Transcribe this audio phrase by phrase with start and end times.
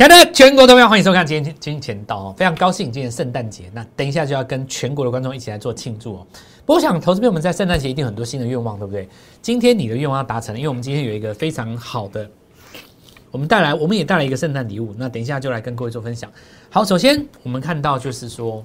[0.00, 6.26] 亲爱的全国投票，欢迎收看今天金钱道哦，非常高兴今天圣诞节，那等一下就要跟全国的观众一起来做庆祝哦。
[6.64, 9.06] 不过我想，投资朋友们在圣诞节一定很多新的愿望，对不对？
[9.42, 12.26] 今天你的愿望要达成，因为我们今天有一个非常好的，
[13.30, 16.32] 我们带来，我们也带来一个圣诞礼物，那等一下就来跟各位做分享。
[16.70, 18.64] 好，首先我们看到就是说。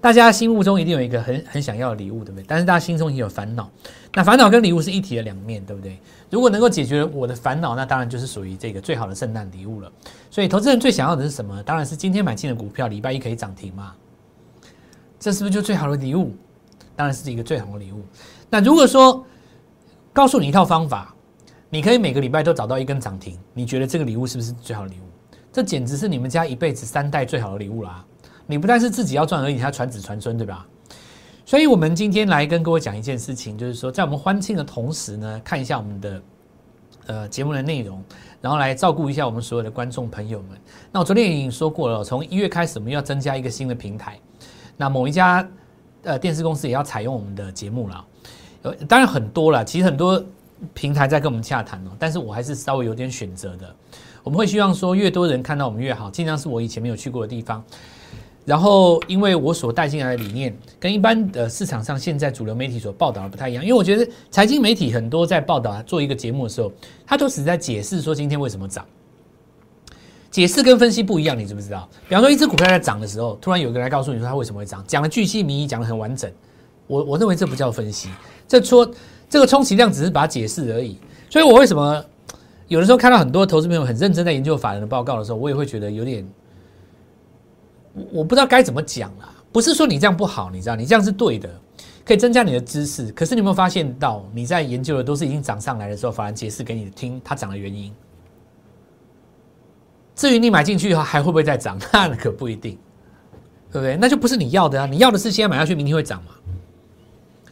[0.00, 2.44] 大家心目中一定有一个很很想要的礼物，对不对？
[2.46, 3.68] 但是大家心中也有烦恼，
[4.14, 5.98] 那烦恼跟礼物是一体的两面，对不对？
[6.30, 9.90] 如果能够解决我的烦恼，那当然就是属于这个最好的圣诞礼物了。
[10.30, 11.60] 所以投资人最想要的是什么？
[11.64, 13.92] 当然是今天买进的股票，礼拜一可以涨停嘛？
[15.18, 16.32] 这是不是就最好的礼物？
[16.94, 18.02] 当然是一个最好的礼物。
[18.48, 19.26] 那如果说
[20.12, 21.12] 告诉你一套方法，
[21.70, 25.08] 你可以每个礼拜都找到一根涨停，你觉得这个礼物是不是最好的礼物？
[25.52, 28.04] 这简直是你们家一辈子三代最好的礼物啦！
[28.50, 30.66] 你不但是自己要赚而已，还要传子传孙，对吧？
[31.44, 36.22] 所以，我们今天来跟各位讲一件事情，就是说，在我们欢庆的同时呢，看一下我们的
[37.06, 38.02] 呃节目的内容，
[38.40, 40.58] 然后来照顾一下我们所有的观众朋友们。
[40.90, 44.18] 那我昨天已经说过了，从一月开始，我们要增加一个新的平台。
[44.78, 45.46] 那某一家
[46.04, 48.04] 呃电视公司也要采用我们的节目了。
[48.62, 50.24] 呃，当然很多了，其实很多
[50.72, 53.76] 平台在跟我们洽谈哦，但是我还是稍微有点选择的。
[54.22, 57.64] 我们会希望说，越多人看到我们越好，尽量是我以前没有去过的地方。
[58.48, 66.72] 然后，因为我所带进来的理念跟一般的市场上现在主流媒体所报道的不太一样，因为我觉得财经媒体很多在报道做一个节目的时候，
[67.06, 68.86] 他都只在解释说今天为什么涨，
[70.30, 71.86] 解释跟分析不一样，你知不知道？
[72.08, 76.32] 比方说，一只股票在涨的时候，突然有个人来告诉你说它为什么会涨，讲的巨细靡遗，讲的很完整。
[76.86, 78.08] 我我认为这不叫分析，
[78.48, 78.90] 这说
[79.28, 80.96] 这个充其量只是把它解释而已。
[81.28, 82.02] 所以我为什么
[82.66, 86.26] 有的时候看到很多投资朋友很认真在研究法人的报告的时候，我也会觉得有点。
[88.12, 91.48] 我不知道该怎么讲啦，不是说你这样不好，你知道，你这样是对的，
[92.04, 93.10] 可以增加你的知识。
[93.12, 97.92] 可是你有没有发现到，你在研究的都是已经涨上来的时候，反而解释给你听它涨的原因。
[100.14, 102.78] 至于你买进去以后还会不会再涨， 那可不一定，
[103.72, 103.96] 对不对？
[103.96, 104.86] 那就不是你要的啊！
[104.86, 106.32] 你要的是现在买下去，明天会涨嘛，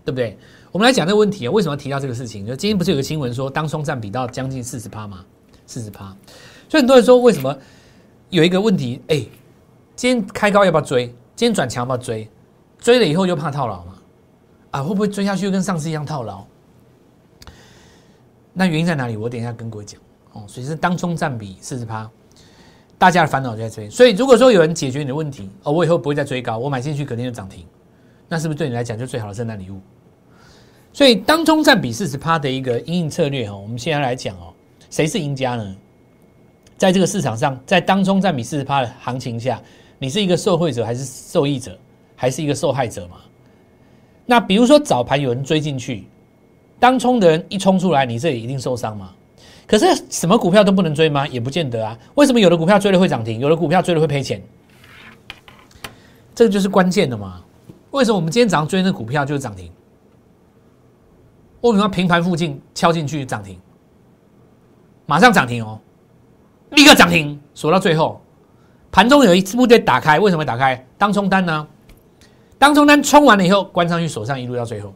[0.04, 0.36] 对不对？
[0.72, 2.47] 我们来讲这个问题啊，为什么提到这个事情？
[2.47, 5.24] 就今天不是有个新闻说，当冲占比到将近四十趴吗？
[5.66, 6.14] 四十趴，
[6.68, 7.56] 所以很多人说，为什么
[8.30, 9.00] 有一个问题？
[9.08, 9.26] 哎。
[9.96, 11.06] 今天开高要不要追？
[11.34, 12.28] 今天转强要不要追？
[12.78, 13.94] 追了以后又怕套牢嘛？
[14.72, 16.44] 啊，会不会追下去又跟上次一样套牢？
[18.52, 19.16] 那原因在哪里？
[19.16, 19.98] 我等一下跟各位讲
[20.32, 20.44] 哦。
[20.46, 22.08] 所以是当中占比四十趴，
[22.98, 23.90] 大家的烦恼就在这边。
[23.90, 27.66] 所以如果说有人解决你的问题，哦，我以后不会再追高，我买进去肯定就涨停，
[28.28, 29.80] 那是不是对你来讲就最好的圣诞礼物？
[30.92, 34.52] 所以当中占比四十趴的一个应营策略哦，我们现在来讲哦，
[34.90, 35.76] 谁是赢家呢？
[36.76, 39.58] 在这个市场上，在当中占比四十趴的行情下。
[39.98, 41.78] 你是一个受惠者还是受益者，
[42.14, 43.16] 还是一个受害者嘛？
[44.26, 46.06] 那比如说早盘有人追进去，
[46.78, 49.12] 当冲的人一冲出来，你这里一定受伤吗？
[49.66, 51.26] 可是什么股票都不能追吗？
[51.28, 51.98] 也不见得啊。
[52.14, 54.42] 为什么有的股票追了会涨停，有的股票追了会赔钱？
[56.34, 57.42] 这个就是关键的嘛。
[57.90, 59.72] 为什么我们今天早上追那股票就是涨停？
[61.62, 63.58] 为什么平盘附近敲进去涨停？
[65.06, 65.80] 马上涨停哦，
[66.70, 68.20] 立刻涨停，锁到最后。
[68.96, 70.82] 盘中有一支部队打开，为什么打开？
[70.96, 71.68] 当冲单呢？
[72.58, 74.90] 当冲单冲完了以后，关上去锁上，一路到最后。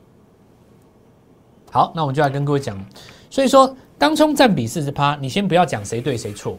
[1.71, 2.83] 好，那我们就来跟各位讲。
[3.29, 6.59] 所以说，当冲占比四十趴，你先不要讲谁对谁错，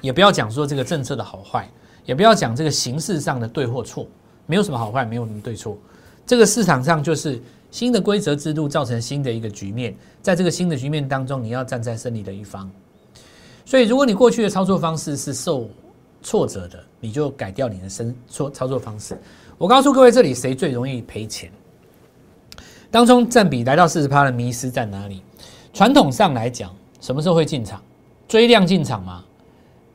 [0.00, 1.68] 也不要讲说这个政策的好坏，
[2.04, 4.06] 也不要讲这个形式上的对或错，
[4.46, 5.76] 没有什么好坏，没有什么对错。
[6.24, 7.42] 这个市场上就是
[7.72, 9.92] 新的规则制度造成新的一个局面，
[10.22, 12.70] 在这个新的局面当中，你要站在胜利的一方。
[13.64, 15.68] 所以，如果你过去的操作方式是受
[16.22, 19.18] 挫折的，你就改掉你的生操操作方式。
[19.58, 21.50] 我告诉各位，这里谁最容易赔钱？
[22.90, 25.22] 当中占比来到四十趴的迷失在哪里？
[25.72, 27.82] 传统上来讲，什么时候会进场？
[28.28, 29.24] 追量进场吗？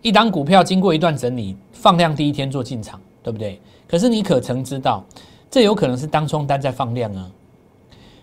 [0.02, 3.60] 一档股票经过一段整理，放量第一天做进场，对不对？
[3.88, 5.04] 可是你可曾知道，
[5.50, 7.30] 这有可能是当冲单在放量啊？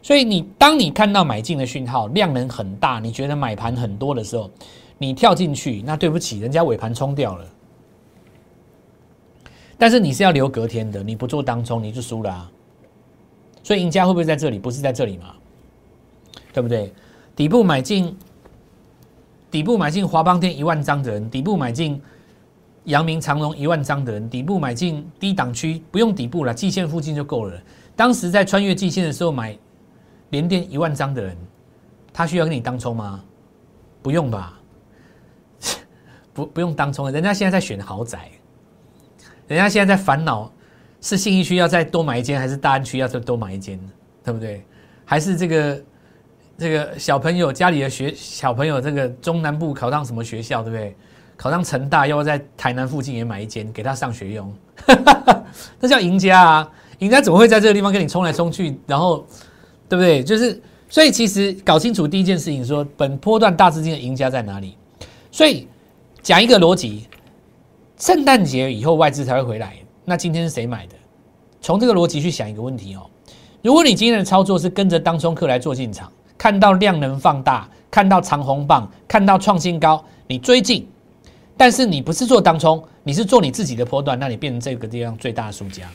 [0.03, 4.51] 所以你当你看到买进的讯号，量能很大，你觉得买盘很多的时候，
[4.97, 7.45] 你跳进去，那对不起，人家尾盘冲掉了。
[9.79, 12.51] 但是你是要留隔天的，你不做当冲你就输了啊！
[13.63, 14.59] 所以赢家会不会在这里？
[14.59, 15.35] 不是在这里嘛？
[16.53, 16.93] 对不对？
[17.37, 18.17] 底部买进，
[19.51, 22.03] 底部买进华邦电一万张的人，底部买进
[22.85, 27.57] 阳明长隆一万张的人，底部买进低档区不用底部了，季线附近就够了。
[27.95, 29.57] 当时在穿越季线的时候买
[30.31, 31.37] 连电一万张的人，
[32.13, 33.23] 他需要跟你当冲吗？
[34.03, 34.59] 不用吧？
[36.35, 38.29] 不不用当冲人家现在在选豪宅。
[39.49, 40.53] 人家现在在烦恼，
[41.01, 43.81] 是信义区要再多买一间，还是大安区要再多买一间，
[44.23, 44.63] 对不对？
[45.05, 45.83] 还是这个
[46.57, 50.95] 这个小朋友家里的学小朋友，这个中南部考上什么学校，对不对？
[51.37, 54.53] 考上成大，要不在台南附近也买一间给他上学用，
[55.79, 56.73] 那叫赢家啊！
[56.99, 58.77] 赢家怎么会在这个地方跟你冲来冲去？
[58.89, 59.25] 然后，
[59.89, 60.21] 对不对？
[60.21, 64.77] 就是，所以其实搞清楚第一件事情，说本波段大资金的赢家在哪里。
[65.31, 65.69] 所以
[66.23, 67.07] 讲一个逻辑，
[67.99, 69.75] 圣诞节以后外资才会回来。
[70.05, 70.95] 那今天是谁买的？
[71.61, 73.03] 从这个逻辑去想一个问题哦。
[73.61, 80.89] 如果你今天的操作是跟着当中客来做进场，看到量能放大，看到长红棒，看到创新高，你追进。
[81.57, 85.91] 但是你不是做当冲，你是做你自己的波段，那你变成这个地方最大的输家，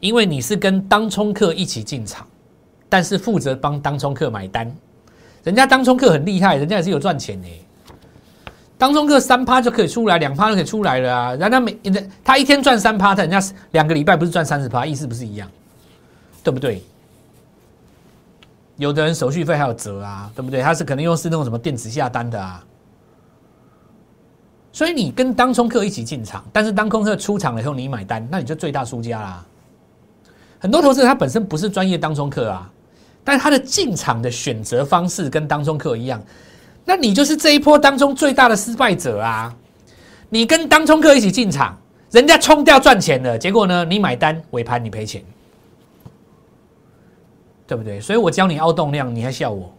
[0.00, 2.26] 因为你是跟当冲客一起进场，
[2.88, 4.74] 但是负责帮当冲客买单，
[5.44, 7.46] 人家当冲客很厉害，人家也是有赚钱的，
[8.78, 11.76] 当中客三趴就可以出来，两趴就可以出来了啊，人家每
[12.22, 13.40] 他一天赚三趴，他人家
[13.70, 15.50] 两个礼拜不是赚三十趴，意思不是一样，
[16.44, 16.82] 对不对？
[18.76, 20.60] 有的人手续费还有折啊，对不对？
[20.60, 22.62] 他是可能用是那种什么电子下单的啊。
[24.70, 29.46] 所以你跟当冲客一起进场，但是当空客出场了以后你买单，那你就最大输家啦。
[30.58, 32.70] 很多投资者他本身不是专业当冲客啊，
[33.24, 36.22] 但是他的进场的选择方式跟当冲客一样，
[36.86, 39.54] 那你就是这一波当中最大的失败者啊。
[40.30, 41.76] 你跟当冲客一起进场，
[42.10, 45.22] 人家冲掉赚钱了，结果呢你买单尾盘你赔钱，
[47.66, 48.00] 对不对？
[48.00, 49.72] 所以我教你凹动量，你还笑我？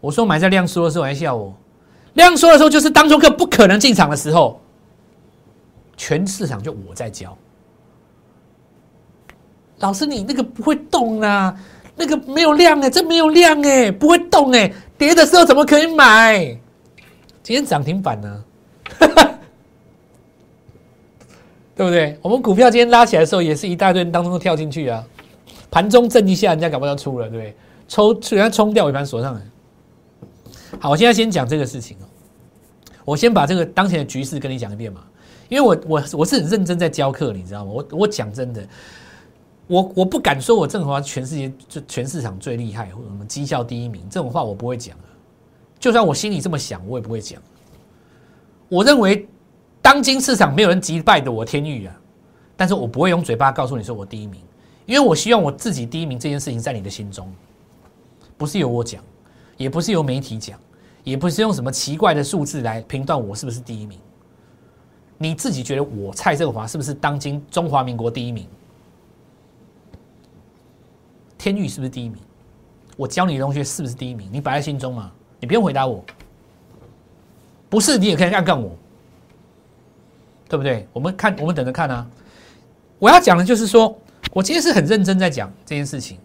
[0.00, 1.54] 我说买在量缩的时候还笑我？
[2.14, 4.60] 量缩的时候，就是当中客不可能进场的时候，
[5.96, 7.36] 全市场就我在教。
[9.78, 11.54] 老师，你那个不会动啊，
[11.94, 16.38] 那个没有量哎，这没有量哎，不会动哎，跌的时候怎么可以买？
[17.42, 18.44] 今天涨停板呢？
[21.76, 22.18] 对不对？
[22.22, 25.04] 我们股票今天拉起来的时候，也是一大堆人当中跳进去啊，
[25.70, 27.54] 盘中震一下，人家搞不到出了，对不对？
[27.86, 29.40] 抽，人家冲掉尾盘锁上来。
[30.80, 32.06] 好，我现在先讲这个事情哦。
[33.04, 35.02] 我先把这个当前的局势跟你讲一遍嘛，
[35.48, 37.70] 因为我我我是很认真在教课，你知道吗？
[37.70, 38.66] 我我讲真的，
[39.66, 45.08] 我我不敢说我正华全世界就全市场最厉害或者什么绩效第一名这种话我不会讲啊。
[45.78, 47.42] 就算我心里这么想，我也不会讲。
[48.68, 49.28] 我认为
[49.82, 52.00] 当今市场没有人击败的我天域啊，
[52.56, 54.40] 但是我不会用嘴巴告诉你说我第一名，
[54.86, 57.32] 因为我希望我自己第一名这件事情在你的心中，
[58.36, 59.02] 不是由我讲。
[59.56, 60.60] 也不是由媒体讲，
[61.02, 63.98] 也不是用什么奇怪的数字来评断我是不是第一名。
[65.16, 68.46] 你自己觉得我蔡振华是不是当今中华民国第一名？
[71.46, 72.20] 天域是不是第一名？
[72.96, 74.28] 我教你的同学是不是第一名？
[74.32, 75.12] 你摆在心中嘛？
[75.38, 76.04] 你不用回答我。
[77.68, 78.76] 不是，你也可以干干我，
[80.48, 80.88] 对不对？
[80.92, 82.04] 我们看，我们等着看啊。
[82.98, 83.96] 我要讲的就是说，
[84.32, 86.18] 我今天是很认真在讲这件事情。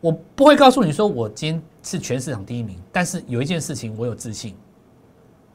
[0.00, 4.54] 我不会告诉你说我今天是全市场第一名，但是有一件事情我有自信，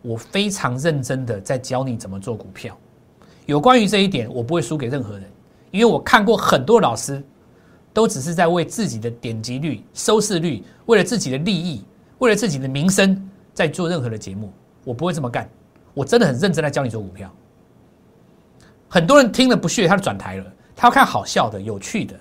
[0.02, 2.78] 我非常认真的在教你怎么做股票。
[3.46, 5.24] 有关于这一点，我不会输给任何人，
[5.72, 7.24] 因为我看过很多老师，
[7.98, 11.84] 都只是在为自己的点击率、收视率，为了自己的利益，
[12.20, 14.54] 为了自己的名声，在做任何的节目。
[14.84, 15.50] 我不会这么干，
[15.96, 17.34] 我真的很认真在教你做股票。
[18.88, 22.14] 很多人听了不屑，他就转台了，他要看好笑的、有趣的，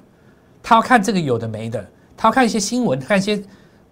[0.63, 1.87] 他要看这个有的没的。
[2.17, 3.45] 他要看一些新闻，看一些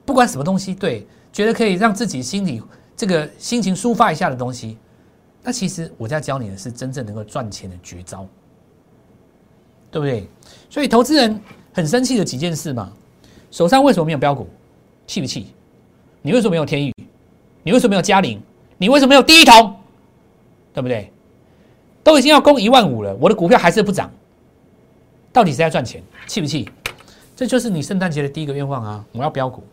[0.07, 2.63] 不管什么东西，对，觉得可以让自己心里
[2.97, 4.79] 这个心情抒发一下的东西。
[5.43, 8.27] 那其实我在教你的是真正能够赚钱的绝招，
[9.91, 10.27] 对不对？
[10.71, 11.39] 所以投资人
[11.75, 12.91] 很生气的几件事嘛，
[13.51, 14.49] 手上为什么没有标股？
[15.07, 15.49] 气不气？
[16.23, 16.95] 你为什么没有天宇？
[17.65, 18.41] 你为什么没有嘉玲？
[18.79, 19.75] 你为什么没有第一桶？
[20.73, 21.11] 对不对？
[22.03, 24.11] 都已经要攻一万五了，我的股票还是不涨，
[25.33, 26.03] 到底谁在赚钱？
[26.27, 26.69] 气不气？
[27.35, 29.05] 这就是你圣诞节的第一个愿望啊！
[29.11, 29.65] 我要标股，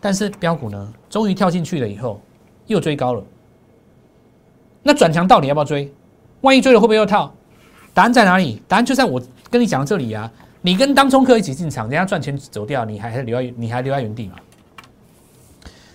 [0.00, 2.20] 但是标股呢，终于跳进去了以后，
[2.68, 3.24] 又追高了。
[4.82, 5.92] 那转强到底要不要追？
[6.42, 7.34] 万一追了会不会又套？
[7.92, 8.62] 答案在哪里？
[8.68, 10.30] 答案就在我跟你讲的这里啊！
[10.60, 14.36] 你跟当冲客一起进场，人家赚钱走掉，你还是留在你还留在原地嘛？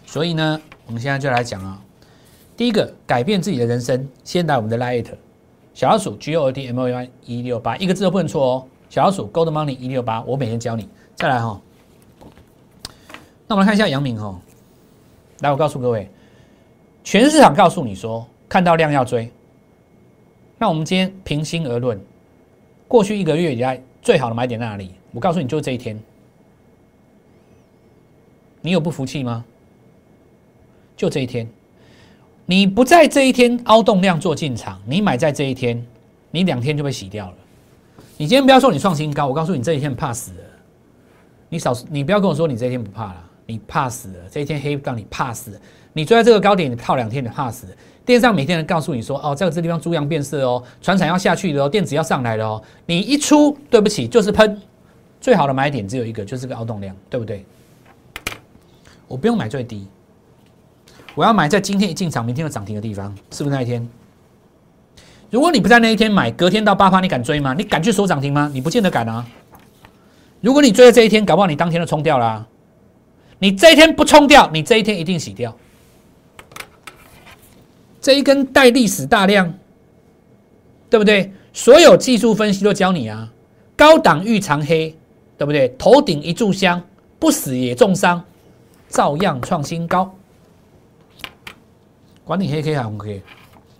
[0.05, 1.81] 所以呢，我们现在就来讲啊，
[2.55, 5.07] 第一个改变自己的人生，先来我们的 Light
[5.73, 8.65] 小老鼠 G O D M O Y 一六八，一个字都不能错哦。
[8.89, 10.87] 小老鼠 Gold Money 一六八，我每天教你。
[11.15, 11.59] 再来哈，
[13.47, 14.39] 那我们看一下杨明哈。
[15.39, 16.09] 来，我告诉各位，
[17.03, 19.29] 全市场告诉你说看到量要追。
[20.57, 21.99] 那我们今天平心而论，
[22.87, 24.91] 过去一个月以来最好的买点在哪里？
[25.11, 25.99] 我告诉你，就是这一天。
[28.61, 29.43] 你有不服气吗？
[30.95, 31.47] 就这一天，
[32.45, 35.85] 你不在这一天凹动量做进场，你买在这一天，
[36.31, 37.35] 你两天就被洗掉了。
[38.17, 40.43] 你今天不要说你创新高，我告诉你这一天怕死了。
[41.49, 44.15] 你少，你不要跟我说你这一天不怕了，你怕死了。
[44.31, 45.59] 这一天黑让你怕死，
[45.93, 47.67] 你追在这个高点，你套两天，你怕死。
[48.05, 52.61] 电商每天人告诉你说，哦，在这个地方猪羊变色哦，船产要下去了哦，电子要上来了哦。
[52.85, 54.61] 你一出，对不起，就是喷。
[55.21, 57.45] 最好的买点只有一个，就是个凹动量，对不对？
[59.07, 59.87] 我不用买最低，
[61.15, 63.87] 我要买在今天一进场，明天有涨停的地方，是不是那一天？
[65.29, 67.53] 如果你不在那一天买，隔天到八趴，你敢追吗？
[67.57, 68.51] 你敢去守涨停吗？
[68.53, 69.25] 你不见得敢啊。
[70.41, 72.45] 如果你追在这一天，搞不好你当天就冲掉了。
[73.43, 75.53] 你这一天不冲掉，你这一天一定洗掉。
[77.99, 79.53] 这一根带历史大量，
[80.89, 81.29] 对不对？
[81.51, 83.29] 所有技术分析都教你啊，
[83.75, 84.95] 高档遇长黑，
[85.37, 85.67] 对不对？
[85.77, 86.81] 头顶一炷香，
[87.19, 88.23] 不死也重伤，
[88.87, 90.15] 照样创新高。
[92.23, 93.21] 管你黑 K 还红 K，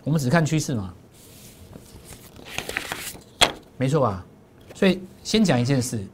[0.03, 0.93] 我们只看趋势嘛，
[3.77, 4.25] 没错吧？
[4.75, 6.05] 所以先讲一件事，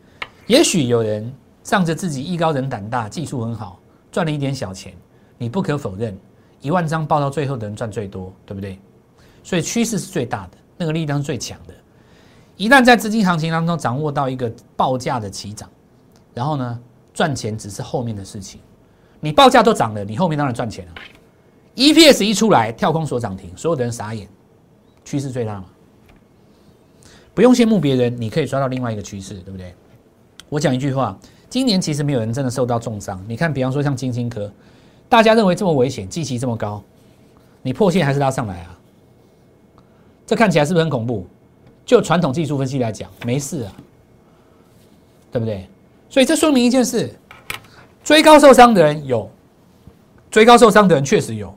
[0.46, 1.34] 也许有人
[1.70, 3.80] 仗着自己艺高人胆大，技术很好，
[4.12, 4.92] 赚了一点小钱，
[5.38, 6.18] 你不可否认。
[6.62, 8.80] 一万张报到最后的人赚最多，对不对？
[9.44, 11.74] 所以趋势是最大的，那个力量是最强的。
[12.58, 15.70] 一旦在资金行情当中掌握到一个报价的起涨，
[16.34, 16.80] 然后呢，
[17.14, 18.60] 赚钱只是后面的事情。
[19.20, 20.94] 你报价都涨了，你后面当然赚钱了。
[21.76, 24.28] EPS 一出来，跳空所涨停，所有的人傻眼。
[25.06, 25.66] 趋势最大嘛，
[27.36, 29.76] 不用羡慕别人，你可以抓到另外一个趋势，对不对？
[30.50, 31.16] 我讲一句话，
[31.50, 33.24] 今年其实没有人真的受到重伤。
[33.28, 34.52] 你看，比方说像金星科。
[35.10, 36.84] 大家认为这么危险，基期这么高，
[37.64, 38.78] 你破线还是拉上来啊？
[40.28, 41.26] 这看起来是不是很恐怖？
[41.84, 43.74] 就传统技术分析来讲，没事啊，
[45.32, 45.68] 对不对？
[46.12, 47.12] 所以这说明一件事：
[48.04, 49.28] 追高受伤的人有，
[50.30, 51.52] 追高受伤的人确实有，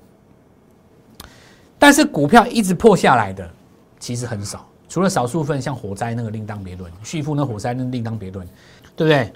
[1.78, 3.46] 但是股票一直破下来的
[3.98, 8.48] 其实很少，除了少数份像火灾那个另当别论，旭富那火灾那另当别论，
[8.96, 9.30] 对不对？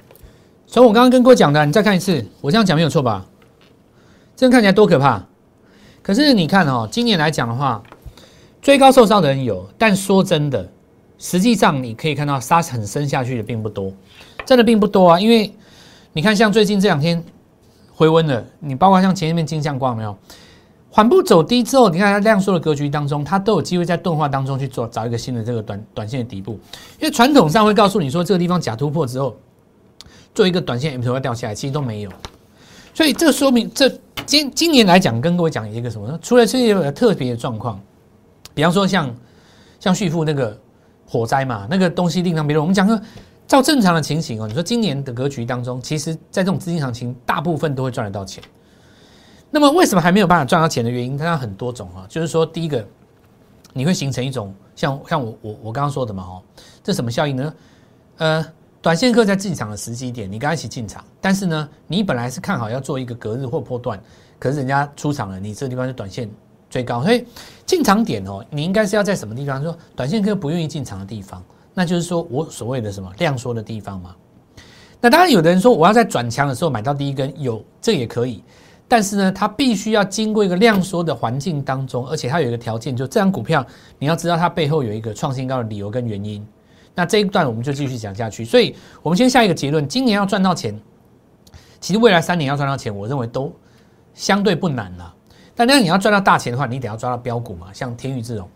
[0.68, 3.24] 从我刚刚跟各位讲的，你再看一次，我这样讲没有错吧？
[4.34, 5.24] 这样看起来多可怕！
[6.02, 7.82] 可是你看哦，今年来讲的话，
[8.60, 10.68] 追高受伤的人有，但说真的，
[11.18, 13.92] 实际上你可以看到杀很深下去的并不多，
[14.44, 15.20] 真的并不多啊。
[15.20, 15.54] 因为
[16.12, 17.24] 你看，像最近这两天
[17.94, 20.16] 回温了，你包括像前面金相光没有
[20.90, 26.58] 缓步走低之后，你看它量缩的格局当中，它都有机会在钝化当中去做找一个新的这个短短线的底部。
[26.98, 29.36] 因为传统上会告诉你说，这个地方假突破之后，
[30.36, 32.10] 做一个短线 M 头要掉下来，其实都没有。
[32.94, 33.92] 所以这说明这。
[34.24, 36.18] 今今年来讲，跟各位讲一个什么呢？
[36.20, 37.80] 除了这些特别的状况，
[38.54, 39.14] 比方说像
[39.78, 40.58] 像旭富那个
[41.06, 42.60] 火灾嘛，那个东西另当别论。
[42.60, 43.00] 我们讲说，
[43.46, 48.42] 照正常的情形哦，你说今年的格局当中，其实在这种资金行情，大部分都会赚得到钱。
[49.48, 52.04] 那么为什么还没有办法赚到钱的原因，它有很多种啊。
[52.08, 52.84] 就是说，第一个，
[53.72, 56.42] 你会形成一种像像我我我刚刚说的嘛哦，
[56.82, 57.54] 这什么效应呢？
[58.16, 58.46] 呃。
[58.86, 64.00] 短线客在进场的时机点，你跟他一起进场，但是呢，你本来是看好要做一个隔日或波段，
[64.38, 66.30] 可是人家出场了，你这个地方是短线
[66.70, 67.26] 最高，所以
[67.66, 69.60] 进场点哦，你应该是要在什么地方？
[69.60, 71.42] 说短线客不愿意进场的地方，
[71.74, 74.14] 那就是说我所谓的什么量缩的地方嘛。
[75.00, 78.40] 那当然，有的人说我要在转强的时候买到第一根，有这也可以，
[78.86, 83.66] 但是呢，它必须要经过一个量缩的环境当中，而且它有一个条件，就这张股票
[83.98, 86.46] 你要知道它背后有一个创新高的理由跟原因。
[86.98, 90.74] 那这一段我们就继续讲下去，所以我们先下一个结论：今年要赚到钱，
[91.78, 93.54] 其实未来三年要赚到钱，我认为都
[94.14, 95.14] 相对不难了。
[95.54, 98.48] 但那你要赚到大钱的话，你得要抓到标股嘛，像天宇这种。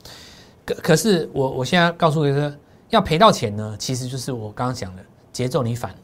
[0.65, 2.51] 可可是我我现在告诉你说，
[2.89, 5.99] 要赔到钱呢，其实就是我刚刚讲的节奏你反了。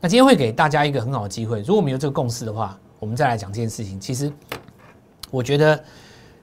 [0.00, 4.00] 那今天会给大家一个很好的机会，如果没有这个共识的话，我们再来讲这件事情。
[4.00, 4.32] 其实
[5.30, 5.80] 我觉得，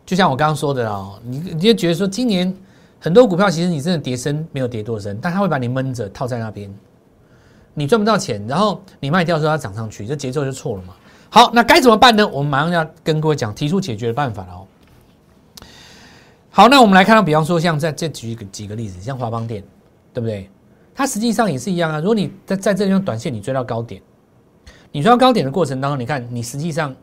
[0.05, 2.55] 就像我刚刚说的哦，你你就觉得说今年。
[2.99, 6.73] 很多股票其实你真的跌深没有跌多深，但它会把你闷着套在那边，
[7.73, 10.93] 你赚不到钱，然后你卖掉之后它涨上去，这节奏就错了嘛。
[11.29, 12.27] 好，那该怎么办呢？
[12.27, 14.67] 我们马上要跟各位讲提出解决的办法了。
[16.49, 19.61] 好，那我们来看到，比方说像在这举个几个例子，像华邦电，
[20.13, 20.49] 对不对？
[20.95, 21.99] 它实际上也是一样啊。
[21.99, 24.01] 如果你在在这地方短线你追到高点，
[24.93, 26.95] 你追到高点的过程当中，你看你实际上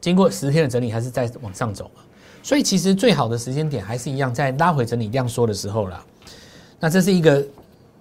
[0.00, 2.02] 经过十天的整理还是在往上走嘛。
[2.42, 6.02] 所以其实最好的时间点还是一样，在拉回整理量缩的时候了。
[6.80, 7.44] 那这是一个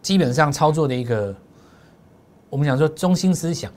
[0.02, 1.36] 基本上操作的一个，
[2.50, 3.72] 我们讲说中心思想。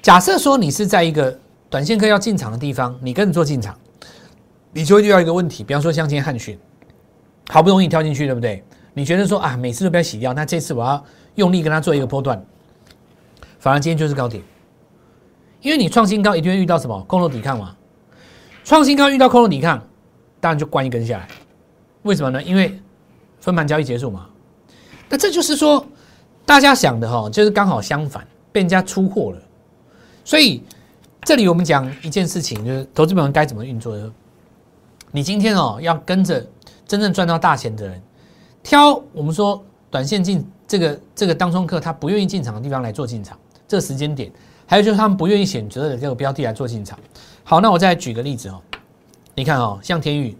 [0.00, 3.78] 假设说你是在一个短线客要进场的地方，你跟着做进场，
[4.72, 5.62] 你就会遇到一个问题。
[5.62, 6.58] 比方说像今天汉讯，
[7.50, 8.64] 好不容易跳进去，对不对？
[8.94, 11.04] 你觉得说啊，每次都不要洗掉，那这次我要
[11.36, 12.42] 用力跟他做一个波段，
[13.60, 14.42] 反而今天就是高点，
[15.60, 17.76] 因为你创新高一定会遇到什么空头抵抗嘛。
[18.68, 19.82] 创新高遇到空头抵抗，
[20.40, 21.26] 当然就关一根下来。
[22.02, 22.42] 为什么呢？
[22.42, 22.78] 因为
[23.40, 24.26] 分盘交易结束嘛。
[25.08, 25.82] 那这就是说，
[26.44, 29.38] 大家想的哈，就是刚好相反，被人家出货了。
[30.22, 30.62] 所以
[31.22, 34.12] 这里我们讲一件事情，就是投资本该怎么运作的。
[35.12, 36.46] 你今天哦，要跟着
[36.86, 38.02] 真正赚到大钱的人，
[38.62, 44.30] 挑我们说短线进这个这个当中客他不愿意进场的地方来做进场，这个时间点，
[44.66, 46.98] 还有就是他们不愿意选择的这个标的来做进场。
[47.50, 48.60] 好，那我再举个例子哦，
[49.34, 50.36] 你看哦，像天宇，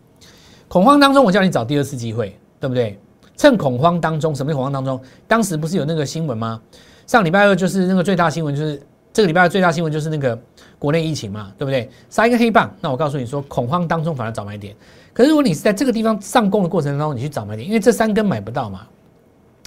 [0.68, 3.00] 恐慌当中我叫你找第二次机会，对不对？
[3.34, 5.00] 趁恐慌当中，什么恐慌当中？
[5.26, 6.60] 当时不是有那个新闻吗？
[7.06, 8.78] 上礼拜二就是那个最大新闻，就是
[9.10, 10.38] 这个礼拜的最大新闻就是那个
[10.78, 11.88] 国内疫情嘛，对不对？
[12.10, 14.76] 杀一个黑棒，那我告诉你说，恐慌当中反而找买点。
[15.14, 18.86] 可是如果你是在这个地方上攻的过程当中，你去找买点，因为这三根买不到嘛，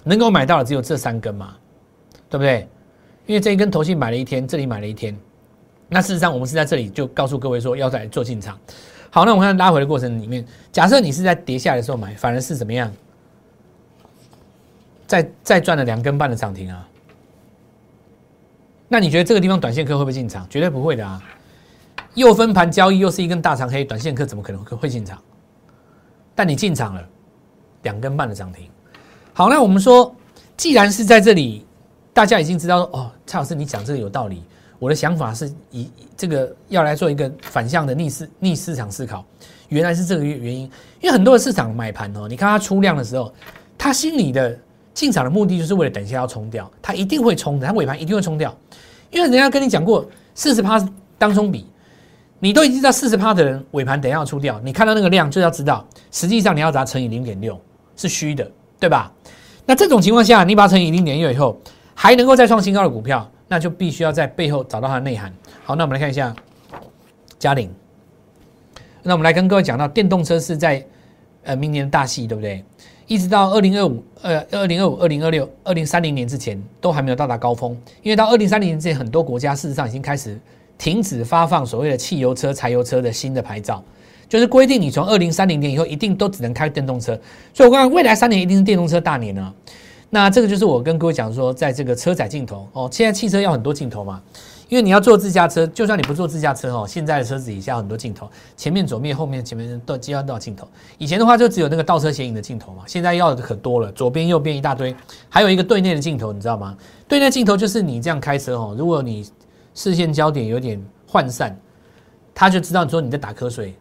[0.04, 1.56] 能够买到的只有这三根嘛，
[2.30, 2.68] 对不对？
[3.26, 5.18] 因为这一根头信买了一天，这里买了一天，
[5.94, 8.58] 那事实上我们是在这里就告诉各位说要在做进场。
[9.10, 12.90] 好，那我们看拉回的过程里面，假设你是在跌下来的时候买，反而是怎么样？
[15.06, 16.88] 再再赚了两根半的涨停啊！
[18.88, 20.48] 那你觉得这个地方短线客会不会进场？
[20.50, 21.22] 绝对不会的啊！
[22.14, 25.22] 又分盘交易，又是一根大长黑，短线客怎么可能会进场？
[26.34, 27.06] 但你进场了，
[27.84, 28.70] 两根半的涨停。
[29.34, 30.16] 好，那我们说，
[30.56, 31.66] 既然是在这里，
[32.14, 34.42] 大家已经知道哦，蔡老师你讲这个有道理。
[34.82, 39.24] 我的想法是以这个要来做一个反向的逆市逆市场思考，
[39.70, 40.62] 原来是这个原因。
[41.00, 43.32] 因为很多的市场买盘哦，你看它出量的时候，
[43.78, 44.58] 他心里的
[44.92, 48.58] 进场的目的就是为了等一下要冲掉，他一定会冲的，他尾盘一定会冲掉。
[49.12, 50.84] 因为人家跟你讲过，四十趴
[51.20, 51.68] 当中比，
[52.40, 57.56] 你都已经知道四十趴的人尾盘等一下要出掉，你看到那个量就要知道，实际上你要把它乘以零点六
[57.96, 59.14] 是虚的，对吧？
[59.64, 61.56] 那这种情况下，你把它乘以零点六以后，
[61.94, 65.29] 还能够再创新高的股票，那就必须要在背后找到它的内涵。
[65.65, 66.34] 好，那我们来看一下
[67.38, 67.70] 嘉陵。
[69.03, 70.81] 那我们来跟各位讲到，电动车是在
[71.43, 72.63] 呃明年的大戏，对不对？
[73.08, 77.77] 一直到二零二五、呃二零二五、二零二六、二零三零年之前，都还没有到达高峰。
[78.01, 80.39] 因为到二零三零年之前，很多国家事实上已经开始
[80.77, 83.83] 停止发放所谓的汽油车、柴油车的新的牌照，
[84.29, 87.20] 就是规定你从二零三零年以后一定都只能开电动车。
[87.53, 89.53] 所以我讲未来三年一定是电动车大年啊。
[90.14, 94.22] 那这个就是我跟各位讲说，在这个车载镜头哦，现在汽车要很多镜头嘛。
[94.68, 100.66] 因为你要做自驾车，就算你不做自驾车哦，现在的车子底下很多镜头，前面、左面、后面、前面都几乎都有镜头。
[100.98, 104.96] 以前的话就只有那个倒车显影的镜头嘛，现在要的可多了，左边、右边一大堆，
[105.28, 106.78] 还有一个对内的镜头，你知道吗？
[107.06, 109.26] 对内镜头就是你这样开车哦，如果你
[109.76, 111.54] 视线焦点有点涣散，
[112.34, 113.76] 他就知道说你在打瞌睡，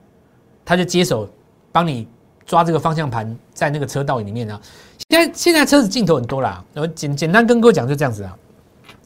[0.64, 1.28] 他就接手
[1.70, 2.08] 帮你
[2.50, 4.60] 抓这个方向盘在那个车道里面啊。
[5.08, 8.36] 现在现在车子镜头很多啦，我简简单跟各位讲就这样子啊。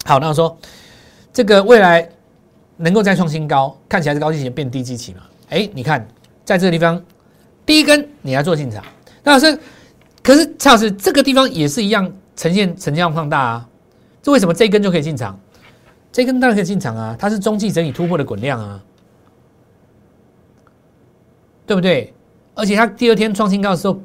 [0.06, 0.56] 好，那我说。
[1.36, 2.08] 这个未来
[2.76, 5.22] 能够再创新高，看起来是高基期变低基期嘛？
[5.48, 6.06] 哎，你看
[6.44, 7.02] 在这个地方
[7.66, 8.84] 第一根你来做进场，
[9.24, 9.58] 那是
[10.22, 13.68] 可是蔡老师这个地方也是一样呈现成交量放大啊，
[14.22, 15.36] 这为什么这一根就可以进场？
[16.12, 18.80] 这根当然可以进场啊，它是中继整理突破的滚量啊，
[21.66, 22.13] 对不对？
[22.54, 23.98] 而且它第二天创新高的时候，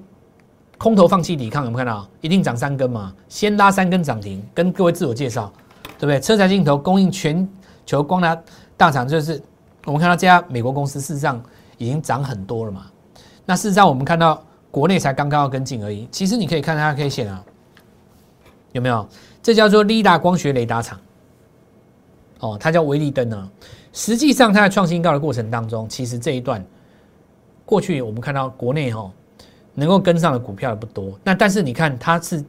[0.78, 2.08] 空头放弃抵抗，有没有看到？
[2.22, 5.52] 一定涨三根嘛，先拉三根涨停，跟各位自我介绍。
[5.98, 6.18] 对不对？
[6.22, 7.46] 车载镜头供应全
[7.86, 8.42] 球光达
[8.78, 9.42] 大厂，就是
[9.84, 11.44] 我们看到这家美国公司，事实上
[11.78, 12.86] 已经涨很多了嘛。
[13.46, 16.08] 那事实上我们看到国内才刚刚要跟进而已。
[16.10, 17.44] 其实你可以看它 K 线啊，
[18.72, 19.06] 有没有？
[19.44, 20.98] 这叫做利达光学雷达厂。
[22.40, 23.50] 哦，它叫威力灯呢。
[23.92, 26.66] 实际上它在创新高的过程当中，其实这一段
[27.70, 29.12] 过去我们看到国内哈
[29.76, 31.18] 能够跟上的股票也不多。
[31.24, 32.44] 那但是你看它是。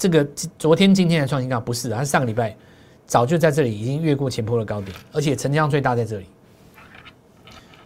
[0.00, 0.24] 这个
[0.56, 2.56] 昨天、今天的创新高不是，它上个礼拜
[3.04, 6.26] 早就在这里已经越过前坡的高点，而且成交量最大在这里。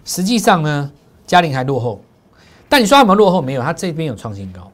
[0.04, 0.92] 实际上呢，
[1.26, 2.02] 嘉陵还落后，
[2.68, 3.40] 但你说有没有落后？
[3.40, 4.70] 没有，它这边有创新高，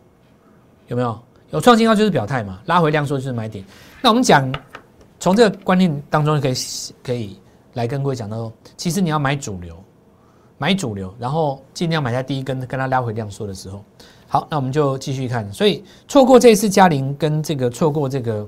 [0.89, 1.17] 有没有？
[1.51, 3.65] 有创新高就是表态嘛，拉回量说就是买点。
[4.03, 4.53] 那我们讲
[5.21, 6.55] 从这个观念当中可以
[7.05, 7.39] 可以
[7.75, 9.81] 来跟各位讲到，其实你要买主流，
[10.59, 13.83] 买主流，然后尽量买在第一根跟它拉回量缩的时候。
[14.27, 15.51] 好，那我们就继续看。
[15.53, 18.47] 所以错过这一次嘉玲跟这个错过这个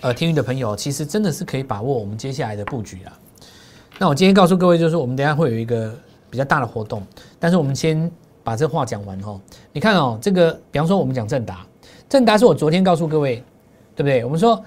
[0.00, 3.18] 呃天运的朋友，其实真的是可以把握我们接下来的布局啊。
[3.98, 5.92] 那我今天告诉各位，就是我们等下会有一个
[6.30, 7.02] 比较大的活动，
[7.40, 8.08] 但是我们先
[8.44, 9.40] 把这话讲完哦。
[9.72, 11.66] 你看哦，这个比方说我们讲正达，
[12.08, 13.42] 正达是我昨天告诉各位，
[13.96, 14.24] 对不对？
[14.24, 14.62] 我们说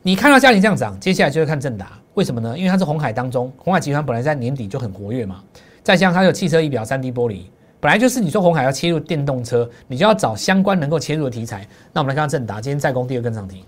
[0.00, 2.56] 你看到嘉玲这样涨，接下来就会看正达，为什么呢？
[2.58, 5.42] 因为它是红海当中，红海集团本来在年底就很活跃嘛，
[5.82, 7.44] 再加上它有汽车仪表、三 D 玻璃。
[7.78, 11.66] 本来就是你说红海要切入电动车，你就要找相关能够切入的题材。
[11.92, 13.64] 那我们来看看正达，今天再攻第二根涨停，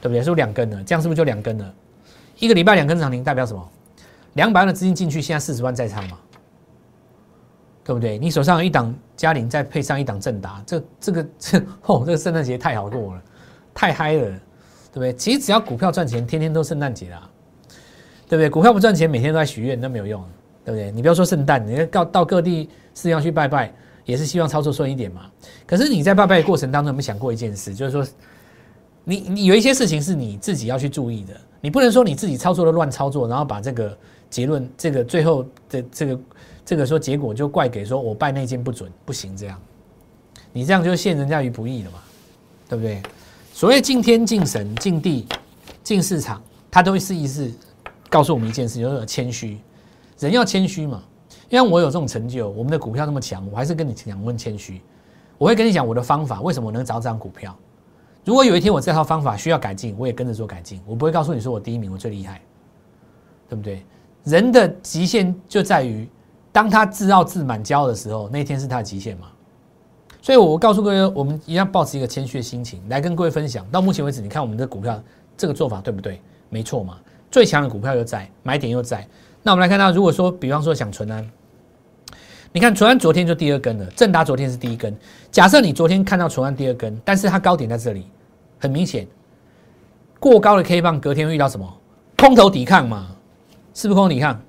[0.00, 0.22] 对不对？
[0.22, 0.82] 是不是两根了？
[0.84, 1.74] 这样是不是就两根了？
[2.38, 3.68] 一个礼拜两根涨停代表什么？
[4.34, 6.18] 两百万的资金进去，现在四十万在场嘛，
[7.84, 8.16] 对不对？
[8.16, 13.22] 你手上有一档嘉陵，再配上一档正达，这这个这 哦，这个圣诞节太好过了，
[13.74, 15.12] 太嗨了，对不对？
[15.14, 17.30] 其实只要股票赚钱，天天都圣诞节啊。
[18.28, 18.50] 对不对？
[18.50, 20.22] 股票不赚钱，每天都在许愿，那没有用，
[20.64, 20.90] 对不对？
[20.90, 23.72] 你不要说圣诞，你要到到各地寺庙去拜拜，
[24.04, 25.30] 也是希望操作顺一点嘛。
[25.66, 27.74] 可是你在拜拜的过程当中，有没有想过一件事？
[27.74, 28.06] 就是说，
[29.04, 33.96] 你你有一些事情是你自己要去注意的，你不能说你自己操作的乱操作，然后把这个
[34.28, 36.20] 结论，这个最后的这个
[36.64, 39.60] 这个说结果就怪给说我拜那件不准，不行这样，
[40.52, 41.98] 你这样就陷人家于不义了嘛，
[42.68, 43.00] 对不对？
[43.52, 45.26] 所谓敬天敬神敬地
[45.82, 47.50] 敬市场，它都会是意思
[48.08, 49.58] 告诉我们一件事，就是谦虚，
[50.18, 51.02] 人要谦虚嘛。
[51.48, 54.80] 因为我有这种成就，我们的股票那么强，我还是跟你讲问谦虚。
[55.38, 57.56] 我会跟你讲我的方法，为什么我能找这张股票？
[58.24, 60.80] 如果有一天我这套方法需要改进，我也跟着做改进。
[60.86, 62.40] 我不会告诉你说我第一名，我最厉害，
[63.48, 63.84] 对不对？
[64.24, 66.08] 人的极限就在于，
[66.50, 69.28] 当他自傲自满、骄傲的时候，那一天是他的极限嘛。
[70.20, 73.64] 所以，我告诉各位，我们一样保持一个谦虚的心情来跟各位分享。
[73.70, 75.00] 到目前为止，你看我们的股票
[75.36, 76.20] 这个做法对不对？
[76.48, 76.98] 没错嘛，
[77.30, 79.06] 最强的股票又在，买点又在。
[79.42, 81.28] 那我们来看到，如果说，比方说想存安，
[82.52, 84.96] 你看纯安昨天就第二根了，正达昨天是第一根。
[85.30, 88.06] 假设你昨天看到纯安第二根，但是它高点在这里，
[88.58, 89.06] 很明显，
[90.18, 91.80] 过高的 K 棒隔天会遇到什么？
[92.16, 93.08] 空头抵抗嘛，
[93.74, 94.40] 是不是空头抵抗？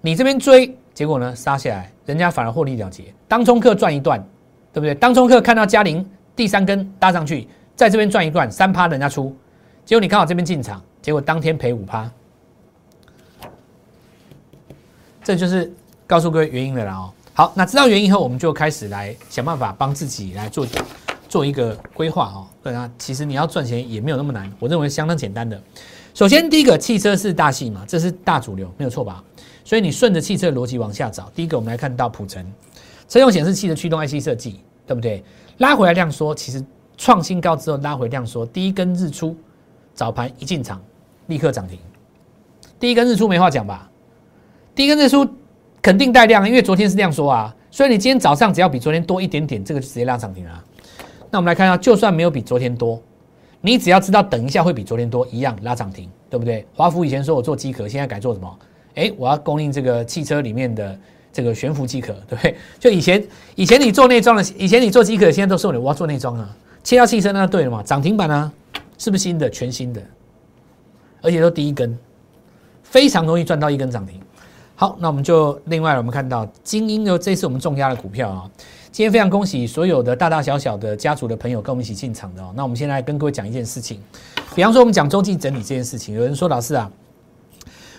[0.00, 4.24] 你这边追，结果呢杀下来，人家反而获利了结，当冲客赚一段。
[4.72, 4.94] 对不对？
[4.94, 9.36] 当冲客看到嘉陵第三根搭上去，在这边赚一段三趴，人家出，
[9.84, 12.10] 结果你刚好这边进场，结果当天赔五趴，
[15.24, 15.72] 这就是
[16.06, 17.12] 告诉各位原因的了哦。
[17.32, 20.66] 好，那知道原因后，我们就开始来想办法帮自己来做
[21.28, 22.46] 做一个规划哦。
[22.62, 25.60] 对啊，其实你要赚钱也没有那么难，我认为相当简单的。
[26.12, 29.24] 首先，第一个汽车是大戏嘛，这是大主流，没有错吧？
[29.64, 32.44] 所以你顺着汽车逻辑往下找，第一个我们来看到普城。
[33.08, 35.24] 车用显示器的驱动 IC 设计，对不对？
[35.58, 36.62] 拉回来量缩，其实
[36.96, 39.36] 创新高之后拉回量缩，第一根日出
[39.94, 40.82] 早盘一进场
[41.30, 41.78] 立刻涨停。
[42.78, 43.88] 第一根日出没话讲吧？
[44.74, 45.26] 第一根日出
[45.80, 50.62] 肯定带量，因为昨天是这样说啊，所以你今天早上只要比昨天多一点点，这个就直接拉涨停啊。
[51.30, 53.00] 那我们来看一下，就算没有比昨天多，
[53.62, 56.66] 你只要知道等一下会比昨天多一样拉涨停，对不对？
[56.74, 58.58] 华福以前说我做机壳，现在改做什么？
[58.96, 60.98] 哎，我要供应这个汽车里面的。
[61.32, 62.56] 这个悬浮机壳，对不对？
[62.80, 66.56] 就以前以前你做内装的，以前你做机壳，现在都是你我要做内装啊。
[66.82, 67.84] 切到汽车那对了嘛？
[67.84, 68.52] 涨停板啊，
[68.98, 69.48] 是不是新的？
[69.48, 70.02] 全新的，
[71.22, 71.96] 而且都第一根，
[72.82, 74.20] 非常容易赚到一根涨停。
[74.74, 78.50] 好，那我们就另外我们看到精英的这次我们重压的股票啊，
[78.90, 82.52] 今天非常恭喜所有的大大小小的家族的朋友跟我们一起进场的哦。
[82.56, 84.00] 那我们现在跟各位讲一件事情，
[84.54, 86.90] 比方说我们讲中继整理这件事情，有人说老师啊。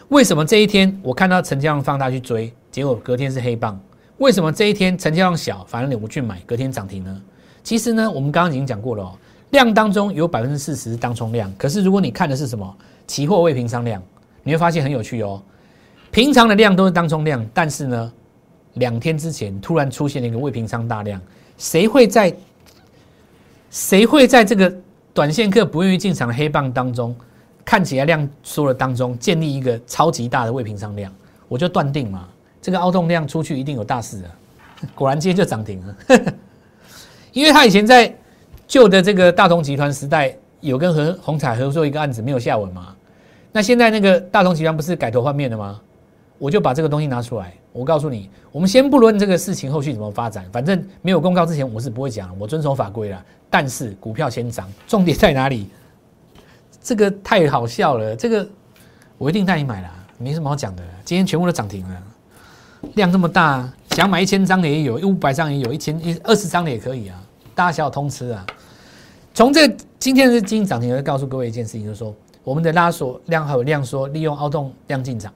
[0.09, 3.79] 为什么这一天我看到成交量放大去追，结果隔天是黑棒？
[4.17, 7.21] 为什么这一天成交量小，反而你不去买，隔天涨停呢？
[7.63, 9.13] 其实呢，我们刚刚已经讲过了哦，
[9.51, 11.53] 量当中有百分之四十是当冲量。
[11.57, 12.75] 可是如果你看的是什么
[13.11, 14.01] 期货未平仓量，
[14.41, 15.43] 你会发现很有趣哦。
[16.11, 18.13] 平常的量都是当冲量，但是呢，
[18.75, 21.19] 两天之前突然出现了一个未平仓大量，
[21.57, 22.33] 谁会在
[23.69, 24.73] 谁会在这个
[25.13, 27.13] 短线客不愿意进场的黑棒当中？
[27.65, 31.13] 看起来量缩了当中建立一个超级大的未平仓量，
[31.49, 32.29] 我就断定嘛，
[32.61, 34.31] 这个凹洞量出去一定有大事啊！
[34.95, 35.95] 果然今天就涨停了，
[37.33, 38.15] 因为他以前在
[38.65, 42.95] 旧的这个大同集团时代有跟和红彩合作一个案子没有下文嘛，
[43.51, 45.79] 那现在那个大同集团不是改头换面了吗？
[46.37, 53.23] 我就把这个东西拿出来，我告诉你，我们先不论这个事情后续怎么发展，反正没有公告之前我是不会讲，我遵守法规了。
[53.47, 55.69] 但是股票先涨，重点在哪里？
[56.81, 58.47] 这个太好笑了，这个
[59.19, 60.81] 我一定带你买了，没什么好讲的。
[61.05, 62.03] 今天全部都涨停了，
[62.95, 67.21] 量这么大，想买一千张的也有，五百张也有，一千一二十张的也可以啊，
[67.53, 68.43] 大小通吃啊。
[69.33, 69.67] 从这
[69.99, 75.31] 今天的金涨停，我告诉各位一件事情，就是说我们的拉锁量还有量缩，利用凹洞量进场，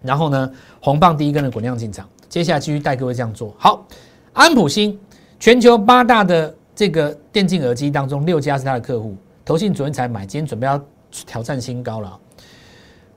[0.00, 3.84] 然后呢红棒第一根的滚量进场，接下来继续带各位这样做好。
[4.32, 4.98] 安普新
[5.38, 9.16] 全球八大的这个电竞耳机当中，六家是他的客户。
[9.44, 10.80] 投信昨天才买，今天准备要
[11.10, 12.18] 挑战新高了。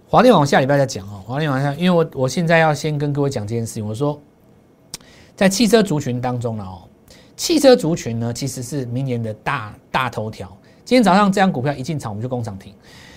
[0.07, 1.21] 华电网下礼拜再讲哦。
[1.25, 3.87] 华电网下，因为我我现在要先跟各位讲这件事情。
[3.87, 4.19] 我说，
[5.35, 6.81] 在汽车族群当中了哦，
[7.37, 10.51] 汽车族群呢其实是明年的大大头条。
[10.85, 12.71] 今天早上这张股票一进场，我们就攻涨停。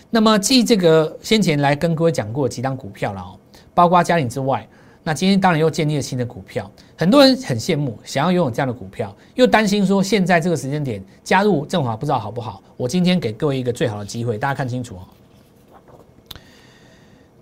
[0.08, 3.36] 那么继这个先前来跟各位讲过几张股票了哦，
[3.74, 4.66] 包括嘉陵之外。
[5.04, 12.62] 那今天当然又建立了新的股票，很多人很羡慕，想要拥有这样的股票，又担心说现在这个时间点加入正华不知道好不好。
[12.76, 15.00] 我今天给各位一个最好的机会，大家看清楚哦。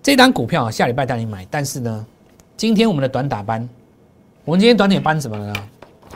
[0.03, 2.05] 这单股票下礼拜带你买，但是呢，
[2.57, 3.67] 今天我们的短打班，
[4.43, 5.53] 我们今天短点班什么呢？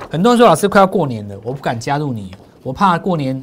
[0.10, 3.42] 很多人说老师快要过年了，我不敢加入你，我怕过年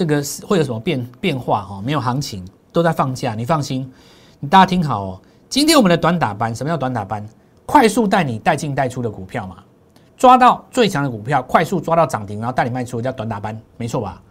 [0.00, 3.86] 这个会有什么变变化哈，没有行情，都在放假，你放心。
[4.38, 7.22] 你大家听好哦，今天我们的短打班，什么叫短打班？
[7.66, 9.58] 快速带你带进带出的股票嘛，
[10.16, 14.22] 抓到最强的股票，快速抓到涨停，然后带你卖出，叫短打班，没错吧？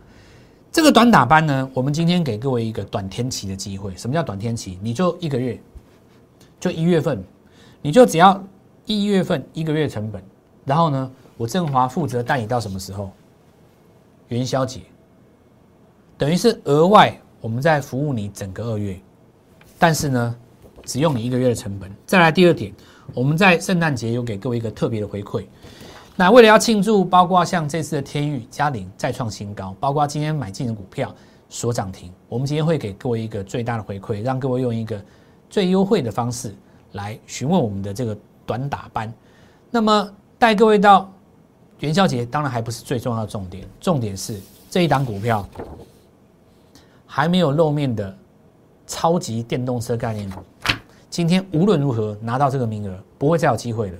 [0.71, 3.95] 这个短打班呢，我们今天给各位一个短天期的机会。
[3.95, 4.79] 什么叫短天期？
[4.81, 5.61] 你就一个月，
[6.59, 7.23] 就一月份，
[7.79, 8.43] 你就只要
[8.85, 10.19] 一月份一个月成本，
[10.65, 13.11] 然后呢，我振华负责带你到什么时候？
[14.29, 14.79] 元宵节，
[16.19, 18.99] 等于是额外我们在服务你整个二月，
[19.79, 20.35] 但是呢，
[20.83, 21.89] 只用你一个月的成本。
[22.05, 22.73] 再来第二点。
[23.15, 25.43] 我们在圣诞节有给各位一个特别的回馈，
[26.15, 31.11] 那为了要庆祝，包括像这次的天域、嘉陵再创新高，包括今天买进的股票
[31.49, 35.01] 所涨停，我们今天会给各位一个最大的回馈，让各位用一个
[35.49, 36.53] 最优惠的方式
[36.91, 39.11] 来询问我们的这个短打班。
[39.71, 41.11] 那么带各位到
[41.79, 45.47] 元宵节，当然还不是最重要的重点，重点是这一档股票
[47.19, 48.17] 还没有露面的
[48.87, 50.39] 超级电动车概念股。
[51.09, 53.97] 今天无论如何拿到这个名额，不会再有机会了。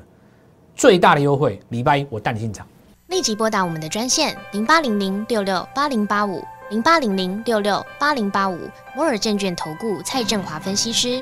[0.73, 2.65] 最大的优惠，礼拜一我带你进场。
[3.07, 8.57] 立即拨打我们的专线零八零零六六八零八五零八零零六六八零八五
[8.95, 11.21] 摩尔证券投顾蔡振华分析师。